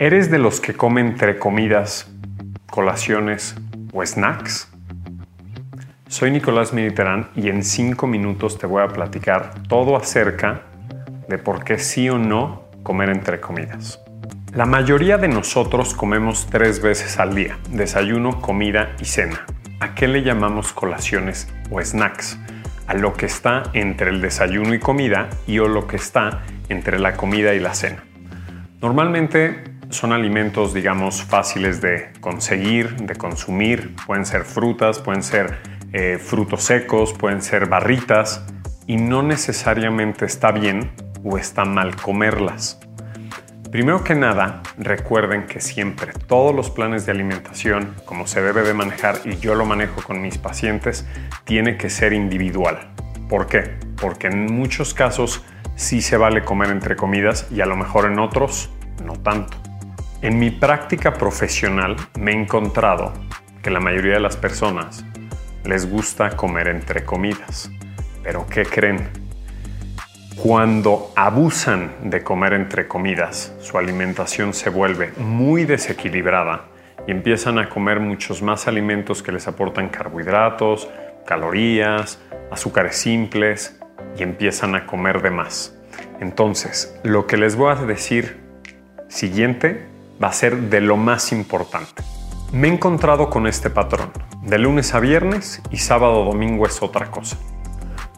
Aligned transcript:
¿Eres 0.00 0.30
de 0.30 0.38
los 0.38 0.60
que 0.60 0.74
comen 0.74 1.08
entre 1.08 1.40
comidas, 1.40 2.08
colaciones 2.70 3.56
o 3.92 4.06
snacks? 4.06 4.68
Soy 6.06 6.30
Nicolás 6.30 6.72
Militerán 6.72 7.30
y 7.34 7.48
en 7.48 7.64
cinco 7.64 8.06
minutos 8.06 8.58
te 8.58 8.68
voy 8.68 8.84
a 8.84 8.86
platicar 8.86 9.60
todo 9.64 9.96
acerca 9.96 10.62
de 11.28 11.38
por 11.38 11.64
qué 11.64 11.80
sí 11.80 12.08
o 12.08 12.16
no 12.16 12.62
comer 12.84 13.10
entre 13.10 13.40
comidas. 13.40 14.00
La 14.54 14.66
mayoría 14.66 15.18
de 15.18 15.26
nosotros 15.26 15.94
comemos 15.94 16.46
tres 16.48 16.80
veces 16.80 17.18
al 17.18 17.34
día, 17.34 17.58
desayuno, 17.72 18.40
comida 18.40 18.94
y 19.00 19.04
cena. 19.04 19.46
¿A 19.80 19.96
qué 19.96 20.06
le 20.06 20.22
llamamos 20.22 20.72
colaciones 20.72 21.52
o 21.72 21.84
snacks? 21.84 22.38
A 22.86 22.94
lo 22.94 23.14
que 23.14 23.26
está 23.26 23.64
entre 23.72 24.10
el 24.10 24.20
desayuno 24.20 24.74
y 24.74 24.78
comida 24.78 25.28
y 25.48 25.58
o 25.58 25.66
lo 25.66 25.88
que 25.88 25.96
está 25.96 26.44
entre 26.68 27.00
la 27.00 27.16
comida 27.16 27.52
y 27.54 27.58
la 27.58 27.74
cena. 27.74 28.04
Normalmente 28.80 29.77
son 29.90 30.12
alimentos, 30.12 30.74
digamos, 30.74 31.22
fáciles 31.22 31.80
de 31.80 32.10
conseguir, 32.20 32.96
de 32.96 33.14
consumir. 33.16 33.94
Pueden 34.06 34.26
ser 34.26 34.44
frutas, 34.44 34.98
pueden 34.98 35.22
ser 35.22 35.58
eh, 35.92 36.18
frutos 36.18 36.64
secos, 36.64 37.12
pueden 37.12 37.42
ser 37.42 37.66
barritas 37.66 38.44
y 38.86 38.96
no 38.96 39.22
necesariamente 39.22 40.24
está 40.24 40.52
bien 40.52 40.90
o 41.24 41.38
está 41.38 41.64
mal 41.64 41.96
comerlas. 41.96 42.80
Primero 43.70 44.02
que 44.02 44.14
nada, 44.14 44.62
recuerden 44.78 45.46
que 45.46 45.60
siempre 45.60 46.12
todos 46.26 46.54
los 46.54 46.70
planes 46.70 47.04
de 47.04 47.12
alimentación, 47.12 47.94
como 48.06 48.26
se 48.26 48.40
debe 48.40 48.62
de 48.62 48.72
manejar 48.72 49.20
y 49.26 49.36
yo 49.36 49.54
lo 49.54 49.66
manejo 49.66 50.02
con 50.02 50.22
mis 50.22 50.38
pacientes, 50.38 51.06
tiene 51.44 51.76
que 51.76 51.90
ser 51.90 52.14
individual. 52.14 52.94
¿Por 53.28 53.46
qué? 53.46 53.76
Porque 54.00 54.28
en 54.28 54.46
muchos 54.46 54.94
casos 54.94 55.44
sí 55.76 56.00
se 56.00 56.16
vale 56.16 56.44
comer 56.44 56.70
entre 56.70 56.96
comidas 56.96 57.46
y 57.50 57.60
a 57.60 57.66
lo 57.66 57.76
mejor 57.76 58.10
en 58.10 58.18
otros 58.18 58.70
no 59.04 59.14
tanto. 59.14 59.67
En 60.20 60.36
mi 60.40 60.50
práctica 60.50 61.14
profesional 61.14 61.94
me 62.18 62.32
he 62.32 62.34
encontrado 62.34 63.12
que 63.62 63.70
la 63.70 63.78
mayoría 63.78 64.14
de 64.14 64.20
las 64.20 64.36
personas 64.36 65.04
les 65.64 65.88
gusta 65.88 66.30
comer 66.30 66.66
entre 66.66 67.04
comidas. 67.04 67.70
Pero 68.24 68.44
¿qué 68.48 68.64
creen? 68.64 69.10
Cuando 70.34 71.12
abusan 71.14 71.92
de 72.02 72.24
comer 72.24 72.54
entre 72.54 72.88
comidas, 72.88 73.54
su 73.60 73.78
alimentación 73.78 74.54
se 74.54 74.70
vuelve 74.70 75.12
muy 75.18 75.66
desequilibrada 75.66 76.64
y 77.06 77.12
empiezan 77.12 77.60
a 77.60 77.68
comer 77.68 78.00
muchos 78.00 78.42
más 78.42 78.66
alimentos 78.66 79.22
que 79.22 79.30
les 79.30 79.46
aportan 79.46 79.88
carbohidratos, 79.88 80.90
calorías, 81.26 82.18
azúcares 82.50 82.96
simples 82.96 83.78
y 84.18 84.24
empiezan 84.24 84.74
a 84.74 84.84
comer 84.84 85.22
de 85.22 85.30
más. 85.30 85.78
Entonces, 86.18 86.98
lo 87.04 87.28
que 87.28 87.36
les 87.36 87.54
voy 87.54 87.70
a 87.70 87.76
decir 87.76 88.40
siguiente 89.06 89.96
va 90.22 90.28
a 90.28 90.32
ser 90.32 90.68
de 90.68 90.80
lo 90.80 90.96
más 90.96 91.32
importante. 91.32 92.02
Me 92.52 92.68
he 92.68 92.72
encontrado 92.72 93.30
con 93.30 93.46
este 93.46 93.70
patrón. 93.70 94.10
De 94.42 94.58
lunes 94.58 94.94
a 94.94 95.00
viernes 95.00 95.62
y 95.70 95.76
sábado 95.76 96.24
domingo 96.24 96.66
es 96.66 96.82
otra 96.82 97.10
cosa. 97.10 97.36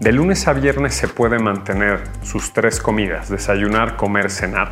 De 0.00 0.12
lunes 0.12 0.48
a 0.48 0.52
viernes 0.52 0.94
se 0.94 1.08
puede 1.08 1.38
mantener 1.38 2.04
sus 2.22 2.52
tres 2.52 2.80
comidas, 2.80 3.28
desayunar, 3.28 3.96
comer, 3.96 4.30
cenar, 4.30 4.70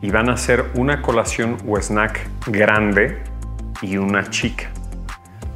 y 0.00 0.10
van 0.10 0.30
a 0.30 0.36
ser 0.36 0.70
una 0.74 1.02
colación 1.02 1.58
o 1.66 1.78
snack 1.78 2.28
grande 2.46 3.22
y 3.80 3.96
una 3.96 4.30
chica. 4.30 4.70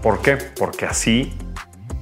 ¿Por 0.02 0.20
qué? 0.20 0.36
Porque 0.36 0.86
así 0.86 1.36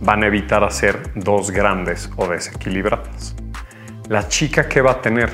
van 0.00 0.22
a 0.22 0.26
evitar 0.26 0.64
hacer 0.64 1.12
dos 1.14 1.50
grandes 1.50 2.10
o 2.16 2.26
desequilibradas. 2.26 3.34
La 4.08 4.28
chica 4.28 4.68
que 4.68 4.82
va 4.82 4.92
a 4.92 5.00
tener 5.00 5.30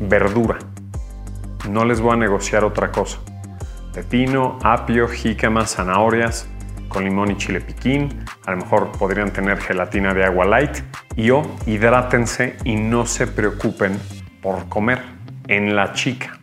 verdura. 0.00 0.58
No 1.70 1.84
les 1.84 2.00
voy 2.00 2.14
a 2.14 2.16
negociar 2.16 2.64
otra 2.64 2.90
cosa. 2.90 3.20
Pepino, 3.94 4.58
apio, 4.60 5.06
jícama, 5.06 5.64
zanahorias, 5.66 6.48
con 6.88 7.04
limón 7.04 7.30
y 7.30 7.36
chile 7.36 7.60
piquín. 7.60 8.24
A 8.44 8.50
lo 8.50 8.56
mejor 8.56 8.90
podrían 8.90 9.32
tener 9.32 9.58
gelatina 9.58 10.12
de 10.12 10.24
agua 10.24 10.46
light. 10.46 10.78
Y 11.14 11.30
o 11.30 11.42
hidrátense 11.66 12.56
y 12.64 12.74
no 12.74 13.06
se 13.06 13.28
preocupen 13.28 13.96
por 14.42 14.68
comer 14.68 15.00
en 15.46 15.76
la 15.76 15.92
chica. 15.92 16.40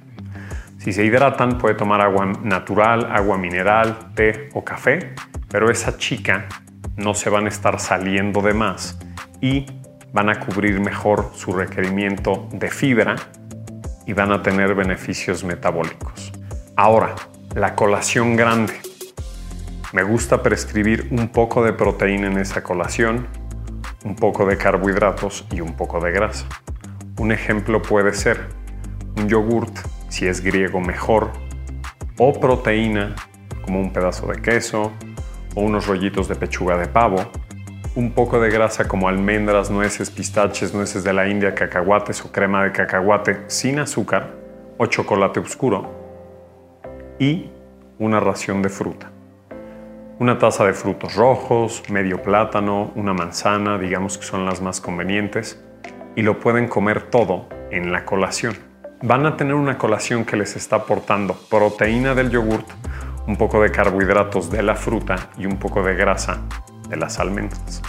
Si 0.78 0.94
se 0.94 1.04
hidratan, 1.04 1.58
puede 1.58 1.76
tomar 1.76 2.00
agua 2.00 2.26
natural, 2.44 3.10
agua 3.12 3.38
mineral, 3.38 4.14
té 4.16 4.48
o 4.54 4.64
café, 4.64 5.14
pero 5.50 5.70
esa 5.70 5.98
chica 5.98 6.48
no 6.96 7.14
se 7.14 7.30
van 7.30 7.48
a 7.48 7.50
estar 7.50 7.82
saliendo 7.82 8.42
de 8.42 8.54
más 8.54 8.98
y 9.42 9.66
van 10.14 10.30
a 10.30 10.40
cubrir 10.40 10.80
mejor 10.80 11.32
su 11.36 11.52
requerimiento 11.52 12.48
de 12.54 12.70
fibra 12.70 13.18
y 14.08 14.14
van 14.14 14.32
a 14.32 14.42
tener 14.42 14.74
beneficios 14.74 15.44
metabólicos. 15.44 16.32
Ahora, 16.76 17.14
la 17.54 17.76
colación 17.76 18.36
grande. 18.36 18.74
Me 19.94 20.04
gusta 20.04 20.42
prescribir 20.42 21.08
un 21.12 21.30
poco 21.30 21.64
de 21.64 21.74
proteína 21.74 22.28
en 22.28 22.38
esa 22.38 22.64
colación, 22.64 23.28
un 24.06 24.16
poco 24.16 24.46
de 24.46 24.58
carbohidratos 24.58 25.46
y 25.52 25.62
un 25.62 25.76
poco 25.76 26.00
de 26.00 26.12
grasa. 26.12 26.46
Un 27.18 27.32
ejemplo 27.32 27.82
puede 27.82 28.14
ser 28.14 28.48
un 29.18 29.28
yogurt, 29.28 29.76
si 30.10 30.28
es 30.28 30.42
griego 30.42 30.80
mejor, 30.80 31.32
o 32.18 32.40
proteína, 32.40 33.16
como 33.64 33.82
un 33.82 33.92
pedazo 33.92 34.28
de 34.28 34.42
queso, 34.42 34.94
o 35.56 35.62
unos 35.62 35.88
rollitos 35.88 36.28
de 36.28 36.36
pechuga 36.36 36.78
de 36.78 36.88
pavo, 36.88 37.32
un 37.98 38.12
poco 38.12 38.40
de 38.40 38.52
grasa 38.52 38.88
como 38.88 39.10
almendras, 39.10 39.72
nueces, 39.72 40.12
pistaches, 40.12 40.72
nueces 40.72 41.04
de 41.04 41.14
la 41.14 41.28
India, 41.28 41.56
cacahuates 41.56 42.24
o 42.24 42.32
crema 42.32 42.64
de 42.64 42.72
cacahuate 42.72 43.46
sin 43.48 43.80
azúcar, 43.80 44.36
o 44.78 44.86
chocolate 44.86 45.40
oscuro, 45.40 45.90
y 47.18 47.50
una 47.98 48.20
ración 48.20 48.62
de 48.62 48.70
fruta 48.70 49.12
una 50.20 50.38
taza 50.40 50.66
de 50.66 50.74
frutos 50.74 51.16
rojos, 51.16 51.84
medio 51.90 52.22
plátano, 52.22 52.92
una 52.96 53.14
manzana, 53.14 53.78
digamos 53.78 54.18
que 54.18 54.26
son 54.26 54.46
las 54.46 54.62
más 54.62 54.82
convenientes, 54.82 55.64
y 56.16 56.24
lo 56.24 56.40
pueden 56.40 56.68
comer 56.68 57.04
todo 57.04 57.48
en 57.70 57.92
la 57.92 58.04
colación. 58.04 58.56
Van 59.04 59.28
a 59.28 59.38
tener 59.38 59.54
una 59.54 59.78
colación 59.78 60.26
que 60.26 60.36
les 60.36 60.56
está 60.56 60.78
aportando 60.78 61.36
proteína 61.50 62.16
del 62.16 62.32
yogurt, 62.32 62.68
un 63.28 63.38
poco 63.38 63.62
de 63.62 63.72
carbohidratos 63.72 64.50
de 64.50 64.64
la 64.64 64.76
fruta 64.76 65.30
y 65.38 65.46
un 65.46 65.58
poco 65.58 65.84
de 65.84 65.96
grasa 65.96 66.42
de 66.90 66.98
las 66.98 67.20
almendras. 67.20 67.82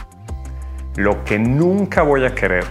Lo 0.96 1.24
que 1.24 1.38
nunca 1.38 2.02
voy 2.02 2.24
a 2.24 2.34
querer 2.34 2.64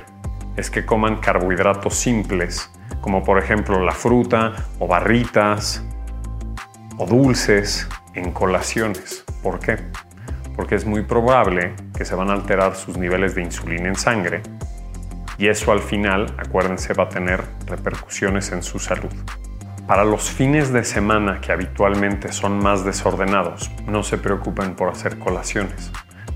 es 0.55 0.69
que 0.69 0.85
coman 0.85 1.17
carbohidratos 1.17 1.95
simples, 1.95 2.69
como 3.01 3.23
por 3.23 3.39
ejemplo 3.39 3.83
la 3.83 3.93
fruta 3.93 4.53
o 4.79 4.87
barritas 4.87 5.83
o 6.97 7.05
dulces 7.05 7.87
en 8.15 8.31
colaciones. 8.31 9.23
¿Por 9.43 9.59
qué? 9.59 9.77
Porque 10.55 10.75
es 10.75 10.85
muy 10.85 11.03
probable 11.03 11.73
que 11.95 12.03
se 12.03 12.15
van 12.15 12.29
a 12.29 12.33
alterar 12.33 12.75
sus 12.75 12.97
niveles 12.97 13.35
de 13.35 13.43
insulina 13.43 13.87
en 13.87 13.95
sangre 13.95 14.41
y 15.37 15.47
eso 15.47 15.71
al 15.71 15.81
final, 15.81 16.33
acuérdense, 16.37 16.93
va 16.93 17.03
a 17.03 17.09
tener 17.09 17.43
repercusiones 17.67 18.51
en 18.51 18.63
su 18.63 18.79
salud. 18.79 19.13
Para 19.85 20.03
los 20.03 20.29
fines 20.29 20.73
de 20.73 20.83
semana 20.83 21.39
que 21.39 21.51
habitualmente 21.51 22.33
son 22.33 22.59
más 22.59 22.83
desordenados, 22.83 23.71
no 23.85 24.03
se 24.03 24.17
preocupen 24.17 24.75
por 24.75 24.89
hacer 24.89 25.17
colaciones. 25.19 25.91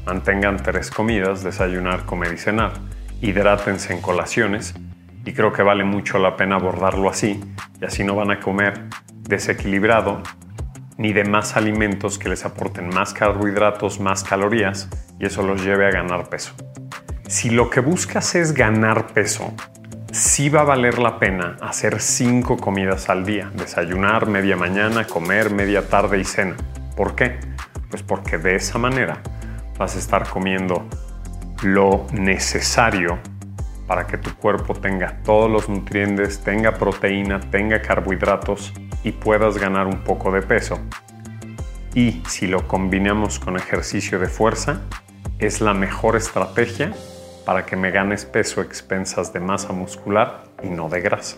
Mantengan 0.06 0.58
tres 0.58 0.90
comidas, 0.90 1.44
desayunar, 1.44 2.06
comer 2.06 2.34
y 2.34 2.38
cenar. 2.38 2.74
Hidrátense 3.22 3.94
en 3.94 4.02
colaciones 4.02 4.74
y 5.26 5.34
creo 5.34 5.54
que 5.54 5.62
vale 5.62 5.84
mucho 5.84 6.18
la 6.18 6.36
pena 6.36 6.56
abordarlo 6.56 7.10
así 7.10 7.40
y 7.80 7.86
así 7.86 8.04
no 8.04 8.16
van 8.16 8.32
a 8.32 8.40
comer 8.40 8.86
desequilibrado 9.22 10.24
ni 10.98 11.14
de 11.14 11.24
más 11.24 11.56
alimentos 11.56 12.18
que 12.18 12.30
les 12.30 12.46
aporten 12.46 12.90
más 12.90 13.14
carbohidratos, 13.14 14.00
más 14.00 14.24
calorías 14.24 14.90
y 15.20 15.26
eso 15.26 15.44
los 15.44 15.64
lleve 15.64 15.88
a 15.88 15.92
ganar 15.92 16.30
peso. 16.30 16.54
Si 17.28 17.50
lo 17.50 17.70
que 17.70 17.80
buscas 17.80 18.36
es 18.36 18.54
ganar 18.54 19.08
peso, 19.08 19.54
sí 20.12 20.50
va 20.50 20.62
a 20.62 20.66
valer 20.66 21.00
la 21.00 21.18
pena 21.18 21.58
hacer 21.62 22.02
cinco 22.02 22.58
comidas 22.58 23.10
al 23.10 23.26
día, 23.26 23.52
desayunar, 23.56 24.28
media 24.28 24.58
mañana, 24.58 25.06
comer, 25.06 25.52
media 25.52 25.88
tarde 25.88 26.20
y 26.20 26.24
cena. 26.24 26.56
¿Por 26.98 27.16
qué? 27.16 27.40
Pues 27.90 28.04
porque 28.04 28.38
de 28.38 28.56
esa 28.56 28.78
manera 28.78 29.22
vas 29.82 29.96
a 29.96 30.00
estar 30.00 30.30
comiendo 30.30 30.88
lo 31.64 32.06
necesario 32.14 33.18
para 33.88 34.06
que 34.06 34.20
tu 34.20 34.30
cuerpo 34.36 34.76
tenga 34.76 35.24
todos 35.24 35.50
los 35.50 35.70
nutrientes, 35.70 36.44
tenga 36.44 36.76
proteína, 36.76 37.40
tenga 37.50 37.82
carbohidratos 37.82 38.74
y 39.04 39.12
puedas 39.12 39.58
ganar 39.58 39.88
un 39.88 40.04
poco 40.04 40.32
de 40.32 40.44
peso. 40.44 40.80
Y 41.96 42.22
si 42.28 42.46
lo 42.46 42.68
combinamos 42.68 43.40
con 43.40 43.58
ejercicio 43.58 44.20
de 44.20 44.28
fuerza, 44.28 44.82
es 45.40 45.62
la 45.62 45.74
mejor 45.74 46.16
estrategia 46.16 46.94
para 47.44 47.66
que 47.66 47.76
me 47.76 47.90
ganes 47.90 48.24
peso 48.26 48.62
a 48.62 48.64
expensas 48.64 49.34
de 49.34 49.40
masa 49.40 49.74
muscular 49.74 50.44
y 50.62 50.70
no 50.70 50.90
de 50.90 51.02
grasa. 51.02 51.38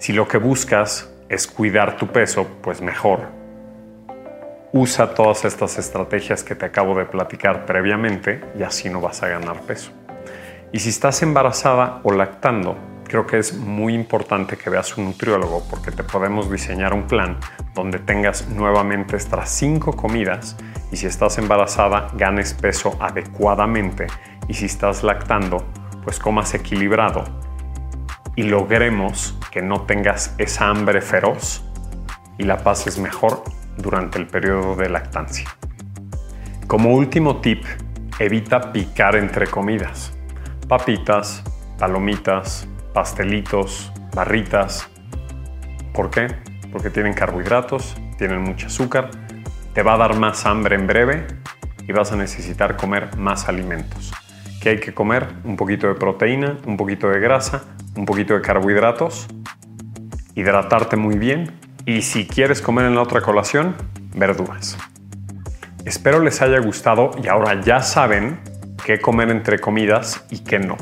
Si 0.00 0.12
lo 0.12 0.26
que 0.26 0.38
buscas 0.38 1.08
es 1.28 1.46
cuidar 1.46 1.96
tu 1.96 2.08
peso, 2.08 2.48
pues 2.60 2.80
mejor. 2.80 3.28
Usa 4.72 5.14
todas 5.14 5.46
estas 5.46 5.78
estrategias 5.78 6.44
que 6.44 6.54
te 6.54 6.66
acabo 6.66 6.94
de 6.94 7.06
platicar 7.06 7.64
previamente 7.64 8.44
y 8.58 8.64
así 8.64 8.90
no 8.90 9.00
vas 9.00 9.22
a 9.22 9.28
ganar 9.28 9.62
peso. 9.62 9.92
Y 10.72 10.80
si 10.80 10.90
estás 10.90 11.22
embarazada 11.22 12.00
o 12.02 12.12
lactando, 12.12 12.76
creo 13.04 13.26
que 13.26 13.38
es 13.38 13.54
muy 13.54 13.94
importante 13.94 14.58
que 14.58 14.68
veas 14.68 14.98
un 14.98 15.06
nutriólogo 15.06 15.64
porque 15.70 15.90
te 15.90 16.04
podemos 16.04 16.50
diseñar 16.50 16.92
un 16.92 17.06
plan 17.06 17.38
donde 17.74 17.98
tengas 17.98 18.46
nuevamente 18.48 19.16
estas 19.16 19.48
cinco 19.48 19.96
comidas 19.96 20.54
y 20.92 20.96
si 20.98 21.06
estás 21.06 21.38
embarazada 21.38 22.08
ganes 22.12 22.52
peso 22.52 22.94
adecuadamente 23.00 24.06
y 24.48 24.54
si 24.54 24.66
estás 24.66 25.02
lactando 25.02 25.66
pues 26.04 26.18
comas 26.18 26.52
equilibrado 26.52 27.24
y 28.36 28.42
logremos 28.42 29.38
que 29.50 29.62
no 29.62 29.80
tengas 29.86 30.34
esa 30.36 30.68
hambre 30.68 31.00
feroz 31.00 31.64
y 32.36 32.44
la 32.44 32.58
pases 32.58 32.98
mejor 32.98 33.42
durante 33.78 34.18
el 34.18 34.26
periodo 34.26 34.76
de 34.76 34.88
lactancia. 34.88 35.48
Como 36.66 36.94
último 36.94 37.40
tip, 37.40 37.64
evita 38.18 38.72
picar 38.72 39.16
entre 39.16 39.46
comidas. 39.46 40.12
Papitas, 40.68 41.42
palomitas, 41.78 42.68
pastelitos, 42.92 43.90
barritas. 44.14 44.88
¿Por 45.94 46.10
qué? 46.10 46.28
Porque 46.70 46.90
tienen 46.90 47.14
carbohidratos, 47.14 47.96
tienen 48.18 48.42
mucho 48.42 48.66
azúcar, 48.66 49.10
te 49.72 49.82
va 49.82 49.94
a 49.94 49.96
dar 49.96 50.16
más 50.16 50.44
hambre 50.44 50.74
en 50.74 50.86
breve 50.86 51.26
y 51.86 51.92
vas 51.92 52.12
a 52.12 52.16
necesitar 52.16 52.76
comer 52.76 53.16
más 53.16 53.48
alimentos. 53.48 54.12
¿Qué 54.60 54.70
hay 54.70 54.80
que 54.80 54.92
comer? 54.92 55.28
Un 55.44 55.56
poquito 55.56 55.86
de 55.86 55.94
proteína, 55.94 56.58
un 56.66 56.76
poquito 56.76 57.08
de 57.08 57.20
grasa, 57.20 57.62
un 57.96 58.04
poquito 58.04 58.34
de 58.34 58.42
carbohidratos, 58.42 59.28
hidratarte 60.34 60.96
muy 60.96 61.16
bien 61.16 61.52
y 61.88 62.02
si 62.02 62.26
quieres 62.26 62.60
comer 62.60 62.84
en 62.84 62.96
la 62.96 63.00
otra 63.00 63.22
colación, 63.22 63.74
verduras. 64.14 64.76
Espero 65.86 66.20
les 66.20 66.42
haya 66.42 66.58
gustado 66.58 67.12
y 67.24 67.28
ahora 67.28 67.62
ya 67.62 67.80
saben 67.80 68.40
qué 68.84 69.00
comer 69.00 69.30
entre 69.30 69.58
comidas 69.58 70.22
y 70.28 70.40
qué 70.40 70.58
no. 70.58 70.76